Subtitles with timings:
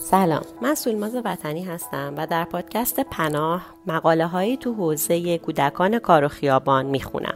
[0.00, 6.24] سلام من سولماز وطنی هستم و در پادکست پناه مقاله هایی تو حوزه کودکان کار
[6.24, 7.34] و خیابان می‌خونم.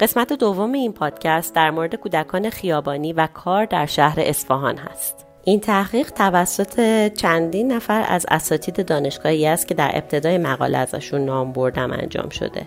[0.00, 5.26] قسمت دوم این پادکست در مورد کودکان خیابانی و کار در شهر اصفهان هست.
[5.44, 11.52] این تحقیق توسط چندین نفر از اساتید دانشگاهی است که در ابتدای مقاله ازشون نام
[11.52, 12.66] بردم انجام شده.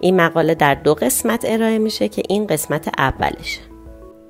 [0.00, 3.67] این مقاله در دو قسمت ارائه میشه که این قسمت اولشه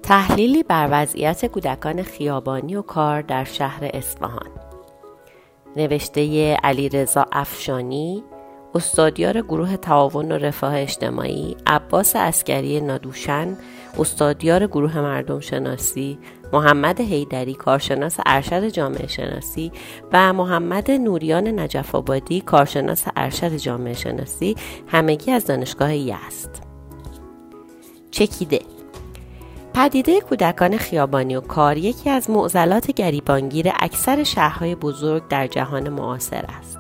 [0.09, 4.51] تحلیلی بر وضعیت کودکان خیابانی و کار در شهر اصفهان.
[5.77, 8.25] نوشته علیرضا افشانی
[8.75, 13.57] استادیار گروه تعاون و رفاه اجتماعی عباس اسکری نادوشن
[13.99, 16.19] استادیار گروه مردم شناسی
[16.53, 19.73] محمد حیدری کارشناس ارشد جامعه شناسی
[20.13, 24.57] و محمد نوریان نجف آبادی کارشناس ارشد جامعه شناسی
[24.87, 26.51] همگی از دانشگاه یزد.
[28.11, 28.78] چکیده.
[29.79, 36.45] پدیده کودکان خیابانی و کار یکی از معضلات گریبانگیر اکثر شهرهای بزرگ در جهان معاصر
[36.59, 36.79] است.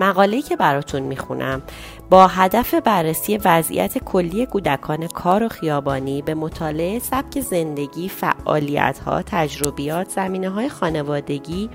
[0.00, 1.62] مقاله‌ای که براتون می‌خونم
[2.10, 10.10] با هدف بررسی وضعیت کلی کودکان کار و خیابانی به مطالعه سبک زندگی، فعالیت‌ها، تجربیات،
[10.10, 11.70] زمینه خانوادگی،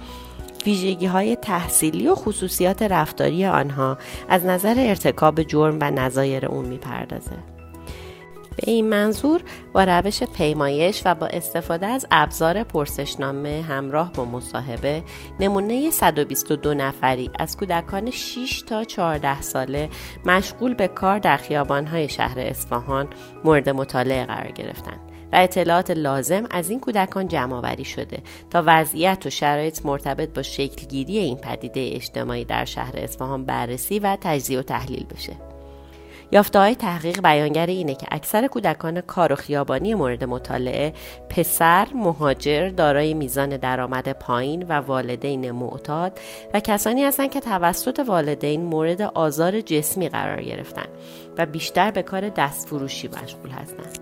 [0.66, 3.98] ویژگی های تحصیلی و خصوصیات رفتاری آنها
[4.30, 7.38] از نظر ارتکاب جرم و نظایر اون می‌پردازه.
[8.58, 9.42] به این منظور
[9.74, 15.04] با روش پیمایش و با استفاده از ابزار پرسشنامه همراه با مصاحبه
[15.40, 19.90] نمونه 122 نفری از کودکان 6 تا 14 ساله
[20.26, 23.08] مشغول به کار در خیابانهای شهر اصفهان
[23.44, 25.00] مورد مطالعه قرار گرفتند
[25.34, 30.42] و اطلاعات لازم از این کودکان جمع آوری شده تا وضعیت و شرایط مرتبط با
[30.42, 35.51] شکلگیری این پدیده اجتماعی در شهر اصفهان بررسی و تجزیه و تحلیل بشه.
[36.32, 40.94] یافته های تحقیق بیانگر اینه که اکثر کودکان کار و خیابانی مورد مطالعه
[41.30, 46.20] پسر مهاجر دارای میزان درآمد پایین و والدین معتاد
[46.54, 50.88] و کسانی هستند که توسط والدین مورد آزار جسمی قرار گرفتن
[51.38, 54.00] و بیشتر به کار دستفروشی مشغول هستند.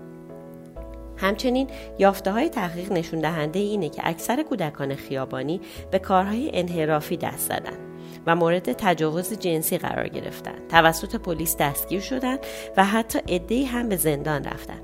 [1.16, 1.68] همچنین
[1.98, 5.60] یافته های تحقیق نشون دهنده اینه که اکثر کودکان خیابانی
[5.90, 7.89] به کارهای انحرافی دست زدن
[8.26, 12.38] و مورد تجاوز جنسی قرار گرفتند توسط پلیس دستگیر شدند
[12.76, 14.82] و حتی عدهای هم به زندان رفتند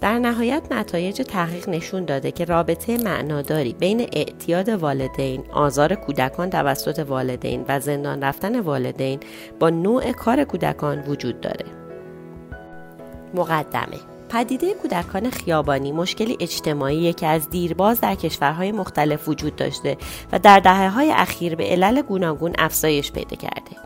[0.00, 6.98] در نهایت نتایج تحقیق نشون داده که رابطه معناداری بین اعتیاد والدین، آزار کودکان توسط
[6.98, 9.20] والدین و زندان رفتن والدین
[9.60, 11.66] با نوع کار کودکان وجود داره.
[13.34, 14.15] مقدمه.
[14.28, 19.96] پدیده کودکان خیابانی مشکلی اجتماعی که از دیرباز در کشورهای مختلف وجود داشته
[20.32, 23.76] و در دهه های اخیر به علل گوناگون افزایش پیدا کرده.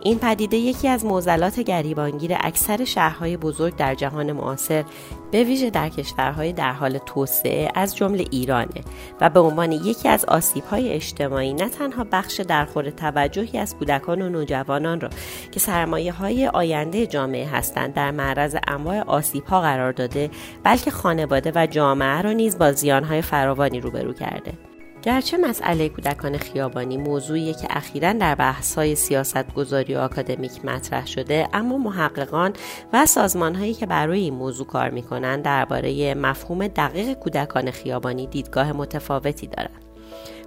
[0.00, 4.84] این پدیده یکی از معضلات گریبانگیر اکثر شهرهای بزرگ در جهان معاصر
[5.30, 8.84] به ویژه در کشورهای در حال توسعه از جمله ایرانه
[9.20, 14.28] و به عنوان یکی از آسیبهای اجتماعی نه تنها بخش درخور توجهی از کودکان و
[14.28, 15.08] نوجوانان را
[15.52, 20.30] که سرمایه های آینده جامعه هستند در معرض انواع آسیبها قرار داده
[20.64, 24.67] بلکه خانواده و جامعه را نیز با زیانهای فراوانی روبرو کرده.
[25.02, 31.48] گرچه مسئله کودکان خیابانی موضوعی که اخیرا در بحث‌های سیاست گذاری و آکادمیک مطرح شده
[31.52, 32.52] اما محققان
[32.92, 39.46] و سازمانهایی که برای این موضوع کار می‌کنند درباره مفهوم دقیق کودکان خیابانی دیدگاه متفاوتی
[39.46, 39.84] دارند.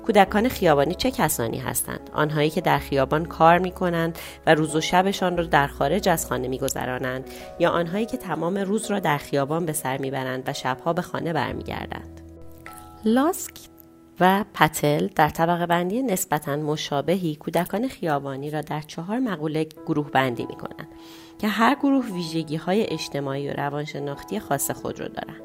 [0.05, 4.81] کودکان خیابانی چه کسانی هستند؟ آنهایی که در خیابان کار می کنند و روز و
[4.81, 7.29] شبشان را در خارج از خانه می گذرانند
[7.59, 11.33] یا آنهایی که تمام روز را در خیابان به سر می‌برند و شبها به خانه
[11.33, 12.21] برمیگردند؟
[13.05, 13.70] لاسک
[14.21, 20.45] و پتل در طبقه بندی نسبتا مشابهی کودکان خیابانی را در چهار مقوله گروه بندی
[20.45, 20.87] می کنند
[21.39, 25.41] که هر گروه ویژگی های اجتماعی و روانشناختی خاص خود را دارند.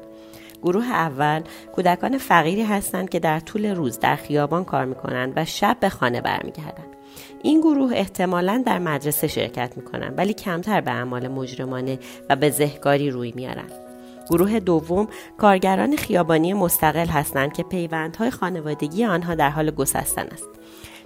[0.63, 1.41] گروه اول
[1.75, 5.89] کودکان فقیری هستند که در طول روز در خیابان کار می کنند و شب به
[5.89, 6.95] خانه برمیگردند.
[7.43, 11.99] این گروه احتمالا در مدرسه شرکت می کنند ولی کمتر به اعمال مجرمانه
[12.29, 13.86] و به زهگاری روی میارند.
[14.29, 15.07] گروه دوم
[15.37, 20.47] کارگران خیابانی مستقل هستند که پیوندهای خانوادگی آنها در حال گسستن است.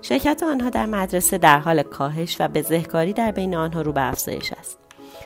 [0.01, 4.53] شرکت آنها در مدرسه در حال کاهش و بزهکاری در بین آنها رو به افزایش
[4.53, 4.77] است.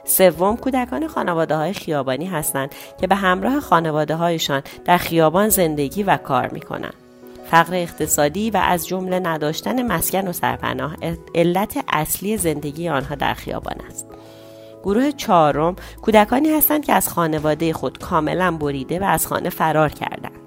[0.06, 6.18] سوم کودکان خانواده های خیابانی هستند که به همراه خانواده هایشان در خیابان زندگی و
[6.18, 6.94] کار می کنند.
[7.52, 10.96] فقر اقتصادی و از جمله نداشتن مسکن و سرپناه
[11.36, 14.15] علت اصلی زندگی آنها در خیابان است.
[14.86, 20.40] گروه چهارم کودکانی هستند که از خانواده خود کاملا بریده و از خانه فرار کردند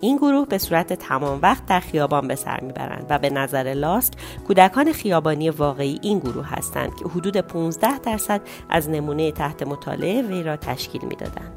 [0.00, 4.12] این گروه به صورت تمام وقت در خیابان به سر می‌برند و به نظر لاسک
[4.46, 10.42] کودکان خیابانی واقعی این گروه هستند که حدود 15 درصد از نمونه تحت مطالعه وی
[10.42, 11.52] را تشکیل می‌دادند.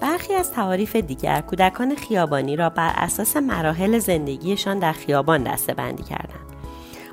[0.00, 6.02] برخی از تعاریف دیگر کودکان خیابانی را بر اساس مراحل زندگیشان در خیابان دسته بندی
[6.02, 6.46] کردند.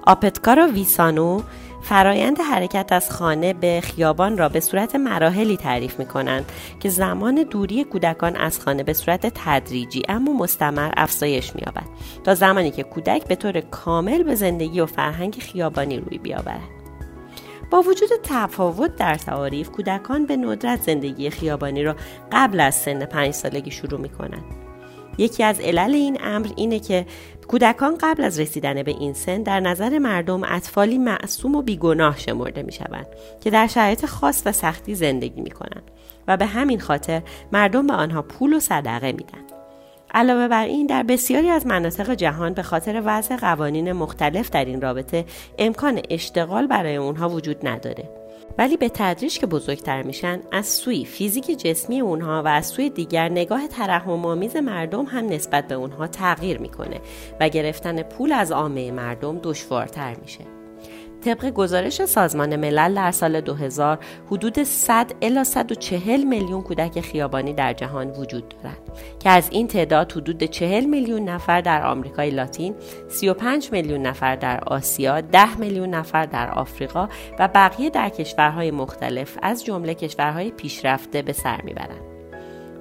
[0.07, 1.41] آپتکار و ویسانو
[1.83, 7.43] فرایند حرکت از خانه به خیابان را به صورت مراحلی تعریف می کنند که زمان
[7.43, 11.85] دوری کودکان از خانه به صورت تدریجی اما مستمر افزایش می یابد
[12.23, 16.69] تا زمانی که کودک به طور کامل به زندگی و فرهنگ خیابانی روی بیاورد.
[17.71, 21.95] با وجود تفاوت در تعاریف کودکان به ندرت زندگی خیابانی را
[22.31, 24.62] قبل از سن پنج سالگی شروع می کنند.
[25.17, 27.05] یکی از علل این امر اینه که
[27.47, 32.63] کودکان قبل از رسیدن به این سن در نظر مردم اطفالی معصوم و بیگناه شمرده
[32.63, 33.07] می شوند
[33.41, 35.91] که در شرایط خاص و سختی زندگی می کنند
[36.27, 37.21] و به همین خاطر
[37.51, 39.43] مردم به آنها پول و صدقه میدن.
[40.13, 44.81] علاوه بر این در بسیاری از مناطق جهان به خاطر وضع قوانین مختلف در این
[44.81, 45.25] رابطه
[45.59, 48.22] امکان اشتغال برای اونها وجود نداره.
[48.57, 53.29] ولی به تدریج که بزرگتر میشن از سوی فیزیک جسمی اونها و از سوی دیگر
[53.29, 57.01] نگاه ترحم آمیز مردم هم نسبت به اونها تغییر می‌کنه
[57.39, 60.52] و گرفتن پول از عامه مردم دشوارتر میشه.
[61.25, 63.99] طبق گزارش سازمان ملل در سال 2000
[64.31, 68.77] حدود 100 الی 140 میلیون کودک خیابانی در جهان وجود دارند
[69.19, 72.75] که از این تعداد حدود 40 میلیون نفر در آمریکای لاتین،
[73.09, 77.07] 35 میلیون نفر در آسیا، 10 میلیون نفر در آفریقا
[77.39, 82.12] و بقیه در کشورهای مختلف از جمله کشورهای پیشرفته به سر می‌برند.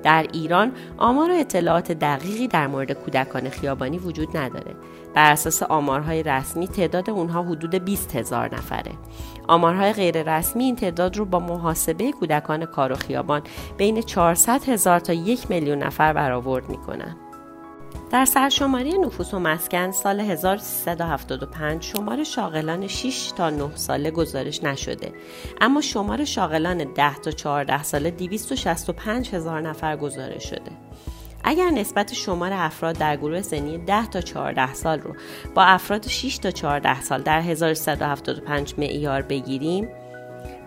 [0.03, 4.75] در ایران آمار و اطلاعات دقیقی در مورد کودکان خیابانی وجود نداره.
[5.15, 8.93] بر اساس آمارهای رسمی تعداد اونها حدود 20 هزار نفره.
[9.49, 13.43] آمارهای غیر رسمی این تعداد رو با محاسبه کودکان کار و خیابان
[13.77, 17.17] بین 400 هزار تا یک میلیون نفر برآورد می‌کنن.
[18.13, 25.13] در سرشماری نفوس و مسکن سال 1375 شمار شاغلان 6 تا 9 ساله گزارش نشده
[25.61, 30.71] اما شمار شاغلان 10 تا 14 ساله 265 هزار نفر گزارش شده
[31.45, 35.15] اگر نسبت شمار افراد در گروه سنی 10 تا 14 سال رو
[35.55, 39.89] با افراد 6 تا 14 سال در 1375 معیار بگیریم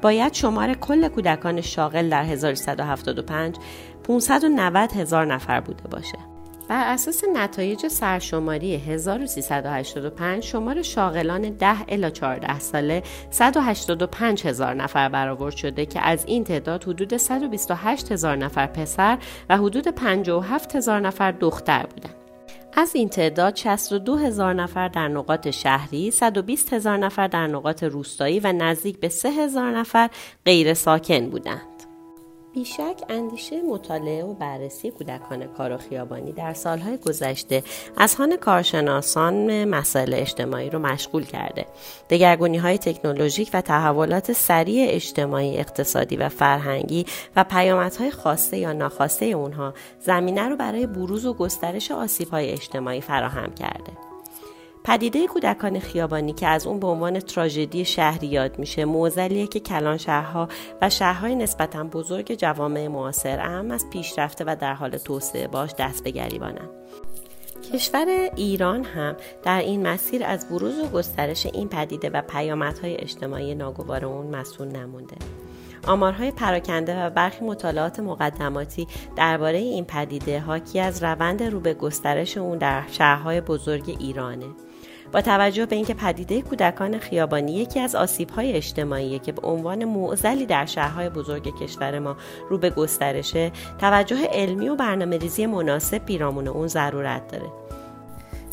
[0.02, 3.56] باید شمار کل کودکان شاغل در 1175
[4.04, 6.35] 590 هزار نفر بوده باشه.
[6.70, 15.56] بر اساس نتایج سرشماری 1385 شمار شاغلان 10 الی 14 ساله 185 هزار نفر برآورد
[15.56, 19.18] شده که از این تعداد حدود 128 هزار نفر پسر
[19.50, 22.16] و حدود 57 هزار نفر دختر بودند.
[22.78, 28.40] از این تعداد 62 هزار نفر در نقاط شهری، 120 هزار نفر در نقاط روستایی
[28.40, 30.10] و نزدیک به 3 هزار نفر
[30.46, 31.75] غیر ساکن بودند.
[32.56, 37.64] بیشک اندیشه مطالعه و بررسی کودکان کار و خیابانی در سالهای گذشته
[37.98, 41.66] از هان کارشناسان مسائل اجتماعی رو مشغول کرده.
[42.10, 47.06] دگرگونی های تکنولوژیک و تحولات سریع اجتماعی، اقتصادی و فرهنگی
[47.36, 53.02] و پیامدهای خواسته یا ناخواسته اونها زمینه رو برای بروز و گسترش آسیب های اجتماعی
[53.02, 54.15] فراهم کرده.
[54.86, 59.98] پدیده کودکان خیابانی که از اون به عنوان تراژدی شهری یاد میشه موزلیه که کلان
[59.98, 60.48] شهرها
[60.82, 66.04] و شهرهای نسبتا بزرگ جوامع معاصر اهم از پیشرفته و در حال توسعه باش دست
[66.04, 66.70] به گریبانن.
[67.74, 73.56] کشور ایران هم در این مسیر از بروز و گسترش این پدیده و پیامدهای اجتماعی
[73.56, 75.16] ناگوار اون مسئول نمونده.
[75.88, 82.38] آمارهای پراکنده و برخی مطالعات مقدماتی درباره این پدیده حاکی از روند رو به گسترش
[82.38, 84.46] اون در شهرهای بزرگ ایرانه.
[85.12, 90.46] با توجه به اینکه پدیده کودکان خیابانی یکی از آسیب‌های اجتماعی که به عنوان معضلی
[90.46, 92.18] در شهرهای بزرگ کشور ما
[92.50, 97.52] رو به گسترشه توجه علمی و برنامه ریزی مناسب پیرامون اون ضرورت داره.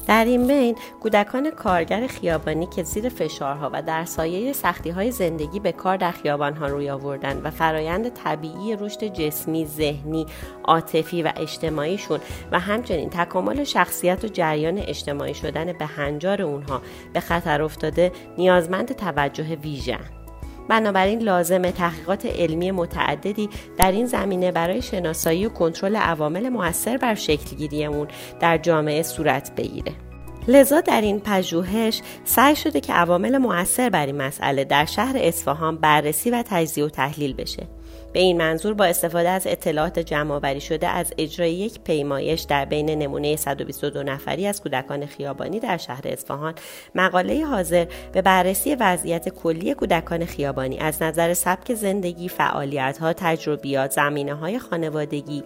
[0.06, 5.60] در این بین کودکان کارگر خیابانی که زیر فشارها و در سایه سختی های زندگی
[5.60, 10.26] به کار در خیابانها روی آوردن و فرایند طبیعی رشد جسمی، ذهنی،
[10.64, 12.20] عاطفی و اجتماعیشون
[12.52, 16.82] و همچنین تکامل شخصیت و جریان اجتماعی شدن به هنجار اونها
[17.12, 20.21] به خطر افتاده نیازمند توجه ویژه
[20.72, 23.48] بنابراین لازم تحقیقات علمی متعددی
[23.78, 28.08] در این زمینه برای شناسایی و کنترل عوامل موثر بر شکلگیری اون
[28.40, 29.92] در جامعه صورت بگیره.
[30.48, 35.76] لذا در این پژوهش سعی شده که عوامل موثر بر این مسئله در شهر اصفهان
[35.76, 37.68] بررسی و تجزیه و تحلیل بشه.
[38.12, 42.90] به این منظور با استفاده از اطلاعات جمع شده از اجرای یک پیمایش در بین
[42.90, 46.54] نمونه 122 نفری از کودکان خیابانی در شهر اصفهان.
[46.94, 53.90] مقاله حاضر به بررسی وضعیت کلی کودکان خیابانی از نظر سبک زندگی، فعالیت ها، تجربیات،
[53.90, 55.44] زمینه های خانوادگی،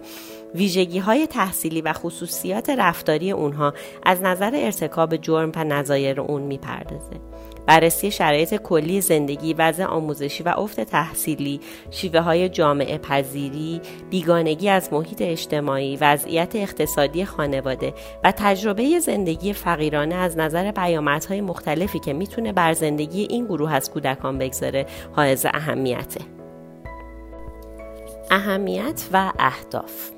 [0.55, 3.73] ویژگی های تحصیلی و خصوصیات رفتاری اونها
[4.03, 7.19] از نظر ارتکاب جرم و نظایر اون می‌پردازه.
[7.67, 11.59] بررسی شرایط کلی زندگی وضع آموزشی و افت تحصیلی
[11.91, 20.15] شیوه های جامعه پذیری بیگانگی از محیط اجتماعی وضعیت اقتصادی خانواده و تجربه زندگی فقیرانه
[20.15, 24.85] از نظر پیامدهای مختلفی که می‌تونه بر زندگی این گروه از کودکان بگذاره
[25.15, 26.21] حائز اهمیته
[28.31, 30.16] اهمیت و اهداف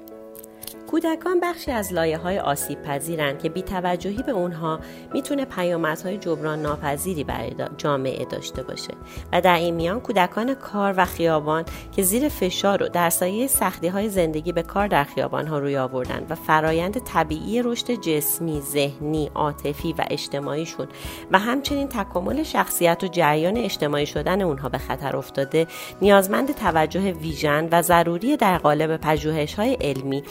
[0.90, 4.80] کودکان بخشی از لایه های آسیب پذیرند که بیتوجهی به اونها
[5.14, 8.94] می‌تونه پیامدهای جبران ناپذیری برای جامعه داشته باشه.
[9.34, 11.66] و در این میان کودکان کار و خیابان
[11.96, 15.78] که زیر فشار و در سایه سختی های زندگی به کار در خیابان ها روی
[15.78, 20.88] آوردن و فرایند طبیعی رشد جسمی، ذهنی، عاطفی و اجتماعیشون
[21.32, 25.68] و همچنین تکامل شخصیت و جریان اجتماعی شدن اونها به خطر افتاده
[26.02, 30.24] نیازمند توجه ویژن و ضروری در قالب پژوهش های علمی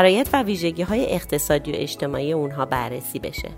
[0.00, 3.48] شرایط و ویژگی های اقتصادی و اجتماعی اونها بررسی بشه.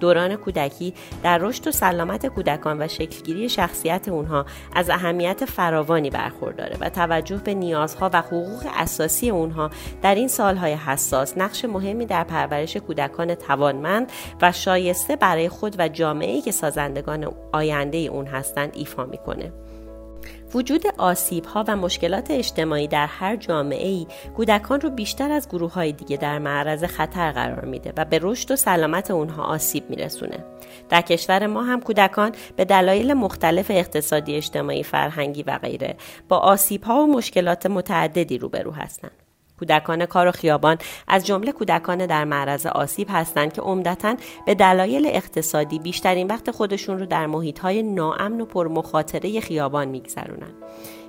[0.00, 6.76] دوران کودکی در رشد و سلامت کودکان و شکلگیری شخصیت اونها از اهمیت فراوانی برخورداره
[6.80, 9.70] و توجه به نیازها و حقوق اساسی اونها
[10.02, 14.12] در این سالهای حساس نقش مهمی در پرورش کودکان توانمند
[14.42, 19.52] و شایسته برای خود و جامعه‌ای که سازندگان آینده اون هستند ایفا می‌کنه.
[20.54, 25.72] وجود آسیب ها و مشکلات اجتماعی در هر جامعه ای کودکان رو بیشتر از گروه
[25.72, 30.44] های دیگه در معرض خطر قرار میده و به رشد و سلامت اونها آسیب میرسونه.
[30.88, 35.96] در کشور ما هم کودکان به دلایل مختلف اقتصادی اجتماعی فرهنگی و غیره
[36.28, 39.25] با آسیب ها و مشکلات متعددی روبرو هستند.
[39.58, 45.06] کودکان کار و خیابان از جمله کودکان در معرض آسیب هستند که عمدتا به دلایل
[45.06, 50.54] اقتصادی بیشترین وقت خودشون رو در محیطهای ناامن و پرمخاطره خیابان میگذرونند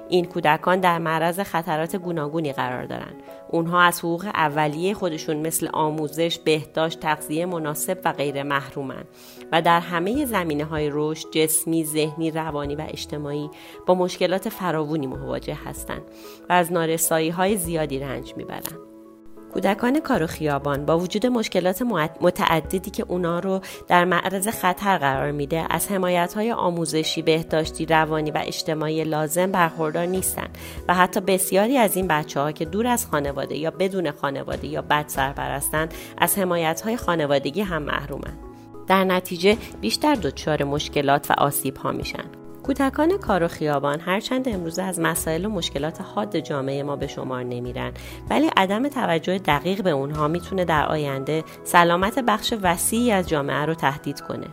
[0.10, 3.24] این کودکان در معرض خطرات گوناگونی قرار دارند.
[3.50, 9.04] اونها از حقوق اولیه خودشون مثل آموزش، بهداشت، تغذیه مناسب و غیر محرومن
[9.52, 13.50] و در همه زمینه های رشد جسمی، ذهنی، روانی و اجتماعی
[13.86, 16.04] با مشکلات فراوونی مواجه هستند
[16.50, 18.87] و از نارسایی های زیادی رنج می‌برند.
[19.58, 21.82] کودکان کار و خیابان با وجود مشکلات
[22.22, 28.32] متعددی که اونا رو در معرض خطر قرار میده از حمایت های آموزشی بهداشتی روانی
[28.32, 30.48] و اجتماعی لازم برخوردار نیستن
[30.88, 34.82] و حتی بسیاری از این بچه ها که دور از خانواده یا بدون خانواده یا
[34.82, 38.34] بد سرپرستند از حمایت های خانوادگی هم محرومن.
[38.88, 42.47] در نتیجه بیشتر دچار مشکلات و آسیب ها میشن.
[42.68, 47.44] کودکان کار و خیابان هرچند امروزه از مسائل و مشکلات حاد جامعه ما به شمار
[47.44, 47.92] نمیرن
[48.30, 53.74] ولی عدم توجه دقیق به اونها می‌تونه در آینده سلامت بخش وسیعی از جامعه رو
[53.74, 54.48] تهدید کنه.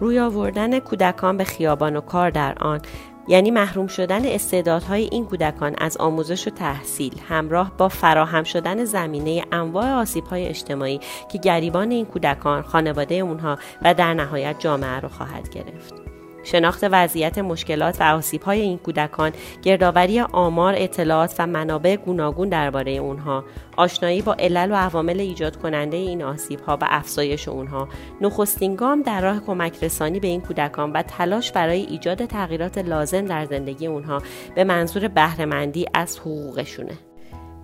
[0.00, 2.80] روی آوردن کودکان به خیابان و کار در آن
[3.28, 9.44] یعنی محروم شدن استعدادهای این کودکان از آموزش و تحصیل همراه با فراهم شدن زمینه
[9.52, 11.00] انواع آسیبهای اجتماعی
[11.32, 16.13] که گریبان این کودکان خانواده اونها و در نهایت جامعه رو خواهد گرفت.
[16.44, 19.32] شناخت وضعیت مشکلات و های این کودکان
[19.62, 23.44] گردآوری آمار اطلاعات و منابع گوناگون درباره اونها.
[23.76, 26.22] آشنایی با علل و عوامل ایجاد کننده این
[26.66, 27.88] ها و افزایش اونها.
[28.20, 33.24] نخستین گام در راه کمک رسانی به این کودکان و تلاش برای ایجاد تغییرات لازم
[33.26, 34.22] در زندگی اونها
[34.54, 36.98] به منظور بهرهمندی از حقوقشونه.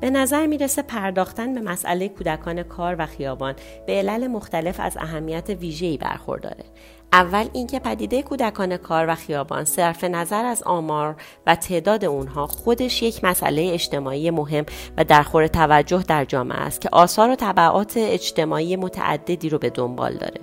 [0.01, 3.55] به نظر می‌رسه پرداختن به مسئله کودکان کار و خیابان
[3.87, 6.65] به علل مختلف از اهمیت ویژه‌ای برخورداره.
[7.13, 13.03] اول اینکه پدیده کودکان کار و خیابان صرف نظر از آمار و تعداد اونها خودش
[13.03, 17.93] یک مسئله اجتماعی مهم و در خور توجه در جامعه است که آثار و طبعات
[17.97, 20.41] اجتماعی متعددی رو به دنبال داره.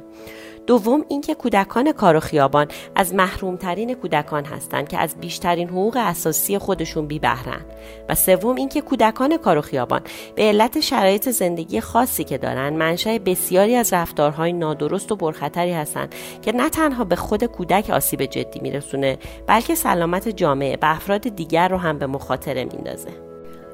[0.67, 6.57] دوم اینکه کودکان کار و خیابان از محرومترین کودکان هستند که از بیشترین حقوق اساسی
[6.57, 7.62] خودشون بی بهرن
[8.09, 10.01] و سوم اینکه کودکان کار و خیابان
[10.36, 16.15] به علت شرایط زندگی خاصی که دارن منشأ بسیاری از رفتارهای نادرست و پرخطری هستند
[16.41, 21.67] که نه تنها به خود کودک آسیب جدی میرسونه بلکه سلامت جامعه و افراد دیگر
[21.67, 23.26] رو هم به مخاطره میندازه.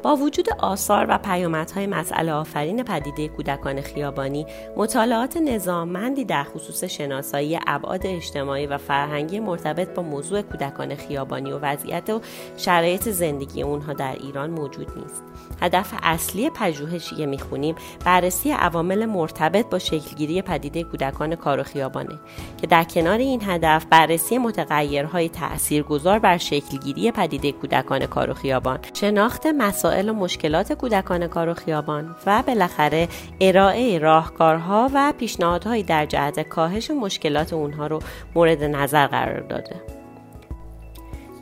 [0.03, 4.45] با وجود آثار و پیامدهای مسئله آفرین پدیده کودکان خیابانی
[4.77, 11.59] مطالعات نظاممندی در خصوص شناسایی ابعاد اجتماعی و فرهنگی مرتبط با موضوع کودکان خیابانی و
[11.59, 12.21] وضعیت و
[12.57, 15.23] شرایط زندگی اونها در ایران موجود نیست.
[15.61, 22.19] هدف اصلی پژوهشی که می‌خونیم بررسی عوامل مرتبط با شکلگیری پدیده کودکان کار و خیابانه
[22.61, 28.79] که در کنار این هدف بررسی متغیرهای تاثیرگذار بر شکلگیری پدیده کودکان کار و خیابان
[28.93, 33.07] شناخت مسائل مسائل و مشکلات کودکان کار و خیابان و بالاخره
[33.41, 37.99] ارائه راهکارها و پیشنهادهایی در جهت کاهش مشکلات اونها رو
[38.35, 39.75] مورد نظر قرار داده.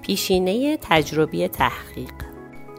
[0.01, 2.13] پیشینه تجربی تحقیق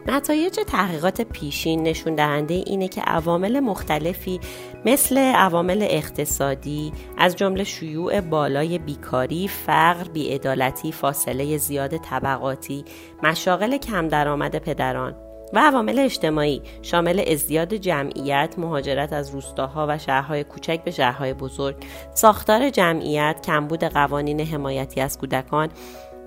[0.07, 4.39] نتایج تحقیقات پیشین نشون دهنده اینه که عوامل مختلفی
[4.85, 12.85] مثل عوامل اقتصادی از جمله شیوع بالای بیکاری، فقر، بیعدالتی، فاصله زیاد طبقاتی،
[13.23, 20.43] مشاغل کم درآمد پدران و عوامل اجتماعی شامل ازدیاد جمعیت، مهاجرت از روستاها و شهرهای
[20.43, 21.75] کوچک به شهرهای بزرگ،
[22.13, 25.69] ساختار جمعیت، کمبود قوانین حمایتی از کودکان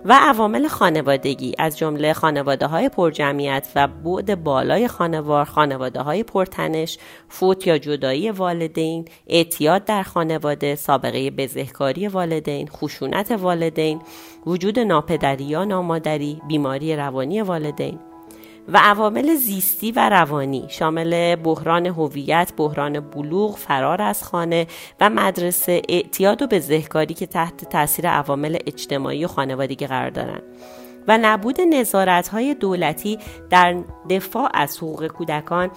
[0.05, 6.99] و عوامل خانوادگی از جمله خانواده های پرجمعیت و بعد بالای خانوار خانواده های پرتنش
[7.29, 14.03] فوت یا جدایی والدین اعتیاد در خانواده سابقه بزهکاری والدین خشونت والدین
[14.47, 17.99] وجود ناپدری یا نامادری بیماری روانی والدین.
[18.69, 24.67] و عوامل زیستی و روانی شامل بحران هویت، بحران بلوغ، فرار از خانه
[25.01, 30.43] و مدرسه، اعتیاد و بزهکاری که تحت تاثیر عوامل اجتماعی و خانوادگی قرار دارند
[31.09, 33.19] و نبود نظارت های دولتی
[33.51, 33.77] در
[34.11, 35.71] دفاع از حقوق کودکان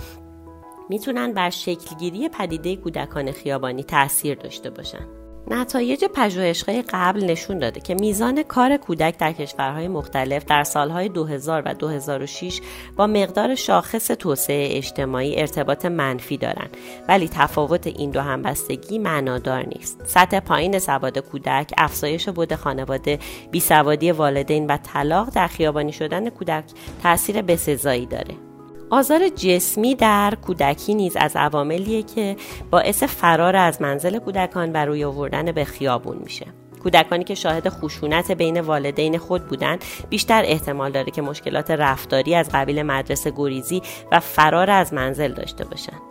[0.89, 5.18] می‌تونن بر شکلگیری پدیده کودکان خیابانی تاثیر داشته باشند.
[5.49, 11.63] نتایج پژوهش‌های قبل نشون داده که میزان کار کودک در کشورهای مختلف در سالهای 2000
[11.65, 12.61] و 2006
[12.95, 16.77] با مقدار شاخص توسعه اجتماعی ارتباط منفی دارند.
[17.07, 20.01] ولی تفاوت این دو همبستگی معنادار نیست.
[20.05, 23.19] سطح پایین سواد کودک افزایش بود خانواده
[23.51, 26.63] بیسوادی والدین و طلاق در خیابانی شدن کودک
[27.03, 28.48] تاثیر بسزایی داره.
[28.91, 32.35] آزار جسمی در کودکی نیز از عواملیه که
[32.71, 36.45] باعث فرار از منزل کودکان و روی آوردن به خیابون میشه.
[36.83, 42.49] کودکانی که شاهد خشونت بین والدین خود بودند بیشتر احتمال داره که مشکلات رفتاری از
[42.53, 43.81] قبیل مدرسه گریزی
[44.11, 46.01] و فرار از منزل داشته باشند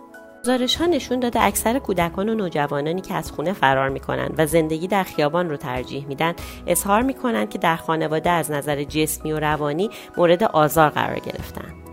[0.43, 4.87] گزارش ها نشون داده اکثر کودکان و نوجوانانی که از خونه فرار می‌کنند و زندگی
[4.87, 6.35] در خیابان رو ترجیح میدن
[6.67, 11.88] اظهار می‌کنند که در خانواده از نظر جسمی و روانی مورد آزار قرار گرفتن.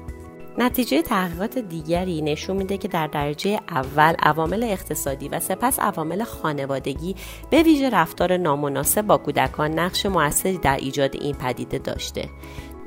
[0.58, 7.16] نتیجه تحقیقات دیگری نشون میده که در درجه اول عوامل اقتصادی و سپس عوامل خانوادگی
[7.50, 12.30] به ویژه رفتار نامناسب با کودکان نقش موثری در ایجاد این پدیده داشته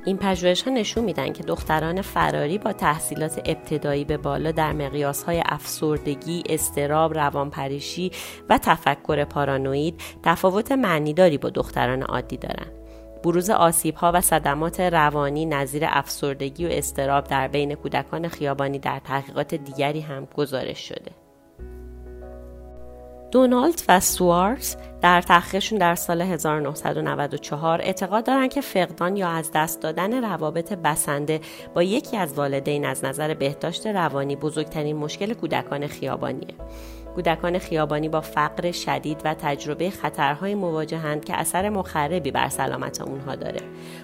[0.04, 5.22] این پژوهش ها نشون میدن که دختران فراری با تحصیلات ابتدایی به بالا در مقیاس
[5.22, 8.10] های افسردگی، استراب، روانپریشی
[8.48, 12.77] و تفکر پارانوید تفاوت معنیداری با دختران عادی دارند.
[13.28, 18.98] بروز آسیب ها و صدمات روانی نظیر افسردگی و استراب در بین کودکان خیابانی در
[18.98, 21.10] تحقیقات دیگری هم گزارش شده.
[23.30, 29.82] دونالد و سوارز در تحقیقشون در سال 1994 اعتقاد دارند که فقدان یا از دست
[29.82, 31.40] دادن روابط بسنده
[31.74, 36.54] با یکی از والدین از نظر بهداشت روانی بزرگترین مشکل کودکان خیابانیه.
[37.18, 43.34] کودکان خیابانی با فقر شدید و تجربه خطرهای مواجهند که اثر مخربی بر سلامت اونها
[43.34, 43.60] داره.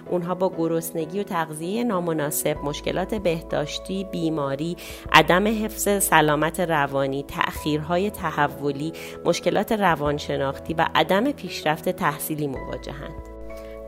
[0.09, 4.77] اونها با گرسنگی و تغذیه نامناسب مشکلات بهداشتی بیماری
[5.13, 8.93] عدم حفظ سلامت روانی تأخیرهای تحولی
[9.25, 13.34] مشکلات روانشناختی و عدم پیشرفت تحصیلی مواجهند.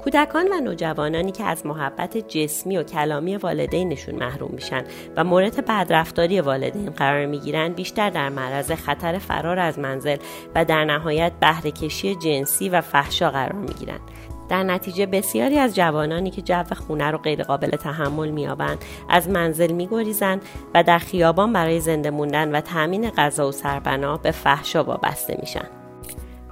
[0.08, 4.84] کودکان و نوجوانانی که از محبت جسمی و کلامی والدینشون محروم میشن
[5.16, 10.18] و مورد بدرفتاری والدین قرار می‌گیرن بیشتر در معرض خطر فرار از منزل
[10.56, 14.00] و در نهایت بهرهکشی جنسی و فحشا قرار می‌گیرن.
[14.50, 20.42] در نتیجه بسیاری از جوانانی که جو خونه رو غیرقابل تحمل میابند از منزل میگریزند
[20.74, 25.77] و در خیابان برای زنده موندن و تامین غذا و سربنا به فحشا وابسته میشن.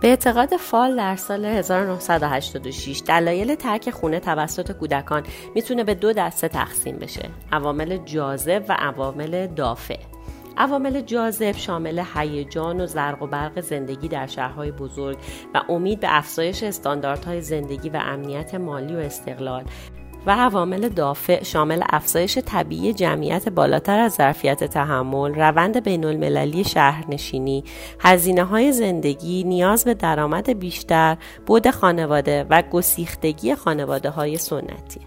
[0.06, 5.24] به اعتقاد فال در سال 1986 دلایل ترک خونه توسط کودکان
[5.56, 7.30] می‌تونه به دو دسته تقسیم بشه.
[7.52, 9.98] عوامل جاذب و عوامل دافع.
[10.58, 15.18] عوامل جاذب شامل هیجان و زرق و برق زندگی در شهرهای بزرگ
[15.54, 19.64] و امید به افزایش استانداردهای زندگی و امنیت مالی و استقلال.
[20.26, 27.64] و عوامل دافع شامل افزایش طبیعی جمعیت بالاتر از ظرفیت تحمل، روند بین المللی شهرنشینی،
[28.00, 35.02] هزینه های زندگی، نیاز به درآمد بیشتر، بود خانواده و گسیختگی خانواده های سنتی.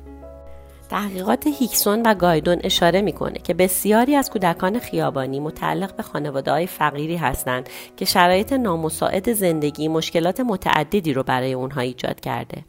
[0.88, 6.66] تحقیقات هیکسون و گایدون اشاره می‌کنه که بسیاری از کودکان خیابانی متعلق به خانواده های
[6.66, 12.64] فقیری هستند که شرایط نامساعد زندگی مشکلات متعددی رو برای اونها ایجاد کرده.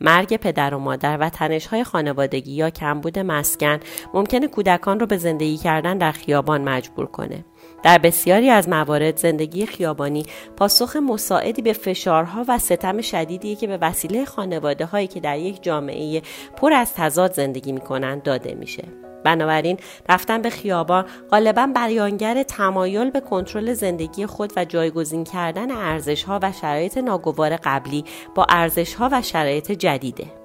[0.00, 3.80] مرگ پدر و مادر و تنشهای خانوادگی یا کمبود مسکن
[4.14, 7.44] ممکنه کودکان رو به زندگی کردن در خیابان مجبور کنه.
[7.82, 13.76] در بسیاری از موارد زندگی خیابانی پاسخ مساعدی به فشارها و ستم شدیدی که به
[13.76, 16.22] وسیله خانواده هایی که در یک جامعه
[16.56, 18.99] پر از تضاد زندگی می کنند داده میشه.
[19.24, 19.78] بنابراین
[20.08, 26.40] رفتن به خیابان غالبا بیانگر تمایل به کنترل زندگی خود و جایگزین کردن ارزش ها
[26.42, 28.04] و شرایط ناگوار قبلی
[28.34, 30.40] با ارزش ها و شرایط جدیده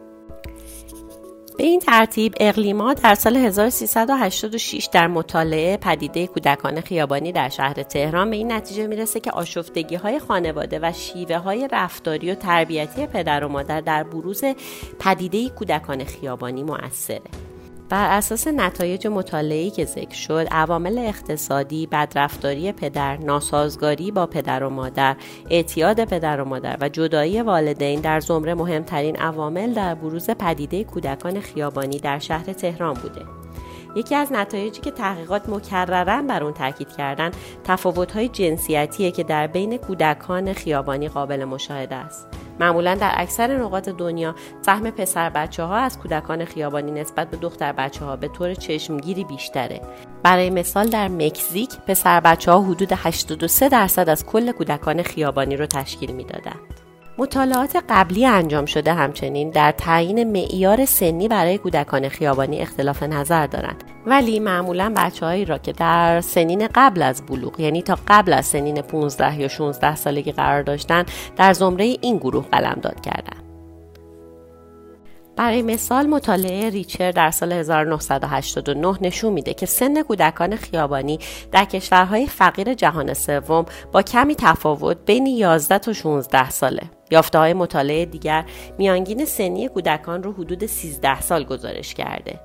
[1.58, 8.30] به این ترتیب اقلیما در سال 1386 در مطالعه پدیده کودکان خیابانی در شهر تهران
[8.30, 13.44] به این نتیجه می‌رسه که آشفتگی های خانواده و شیوه های رفتاری و تربیتی پدر
[13.44, 14.44] و مادر در بروز
[15.00, 17.22] پدیده کودکان خیابانی مؤثره.
[17.90, 24.70] بر اساس نتایج مطالعه‌ای که ذکر شد عوامل اقتصادی بدرفتاری پدر ناسازگاری با پدر و
[24.70, 25.16] مادر
[25.50, 31.40] اعتیاد پدر و مادر و جدایی والدین در زمره مهمترین عوامل در بروز پدیده کودکان
[31.40, 33.26] خیابانی در شهر تهران بوده.
[33.96, 37.32] یکی از نتایجی که تحقیقات مکررا بر اون تاکید کردن
[37.64, 42.28] تفاوت‌های جنسیتیه که در بین کودکان خیابانی قابل مشاهده است.
[42.60, 47.72] معمولا در اکثر نقاط دنیا سهم پسر بچه ها از کودکان خیابانی نسبت به دختر
[47.72, 49.82] بچه ها به طور چشمگیری بیشتره
[50.24, 55.66] برای مثال در مکزیک پسر بچه ها حدود 83 درصد از کل کودکان خیابانی رو
[55.66, 56.85] تشکیل می‌دادند.
[57.18, 63.84] مطالعات قبلی انجام شده همچنین در تعیین معیار سنی برای کودکان خیابانی اختلاف نظر دارند.
[64.06, 68.82] ولی معمولا بچههایی را که در سنین قبل از بلوغ یعنی تا قبل از سنین
[68.82, 71.06] 15 یا 16 سالگی قرار داشتن
[71.38, 73.45] در زمره این گروه قلمداد کردند.
[75.36, 81.20] برای مثال مطالعه ریچر در سال 1989 نشون میده که سن کودکان خیابانی
[81.52, 86.84] در کشورهای فقیر جهان سوم با کمی تفاوت بین 11 تا 16 ساله.
[87.12, 88.46] یافته های مطالعه دیگر
[88.78, 92.40] میانگین سنی کودکان رو حدود 13 سال گزارش کرده.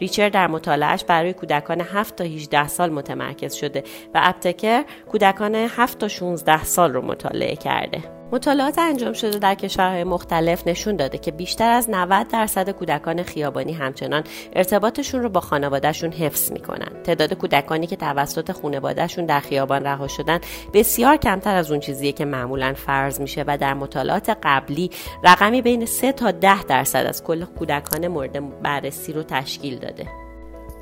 [0.00, 5.98] ریچر در مطالعهش برای کودکان 7 تا 18 سال متمرکز شده و ابتکر کودکان 7
[5.98, 8.02] تا 16 سال رو مطالعه کرده.
[8.32, 13.72] مطالعات انجام شده در کشورهای مختلف نشون داده که بیشتر از 90 درصد کودکان خیابانی
[13.72, 17.02] همچنان ارتباطشون رو با خانوادهشون حفظ می‌کنن.
[17.04, 20.40] تعداد کودکانی که توسط خانوادهشون در خیابان رها شدن
[20.74, 24.90] بسیار کمتر از اون چیزیه که معمولا فرض میشه و در مطالعات قبلی
[25.24, 30.25] رقمی بین 3 تا 10 درصد از کل کودکان مورد بررسی رو تشکیل داده.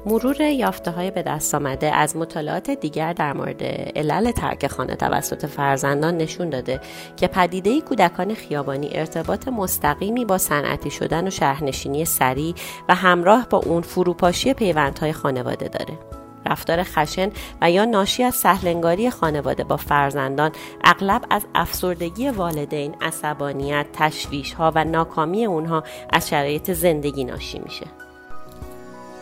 [0.07, 3.63] مرور یافته های به دست آمده از مطالعات دیگر در مورد
[3.97, 6.81] علل ترک خانه توسط فرزندان نشون داده
[7.17, 12.55] که پدیده کودکان خیابانی ارتباط مستقیمی با صنعتی شدن و شهرنشینی سریع
[12.89, 15.99] و همراه با اون فروپاشی پیوندهای خانواده داره.
[16.47, 17.31] رفتار خشن
[17.63, 20.53] و یا ناشی از سهلنگاری خانواده با فرزندان
[20.85, 28.04] اغلب از افسردگی والدین، عصبانیت، تشویش ها و ناکامی اونها از شرایط زندگی ناشی میشه.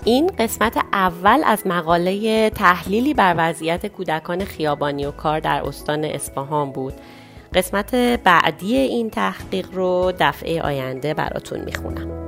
[0.04, 6.72] این قسمت اول از مقاله تحلیلی بر وضعیت کودکان خیابانی و کار در استان اصفهان
[6.72, 6.94] بود.
[7.54, 12.21] قسمت بعدی این تحقیق رو دفعه آینده براتون می‌خونم.